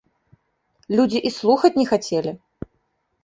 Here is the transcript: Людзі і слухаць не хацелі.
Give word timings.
Людзі 0.99 1.19
і 1.29 1.31
слухаць 1.37 1.71
не 1.81 1.85
хацелі. 1.91 2.31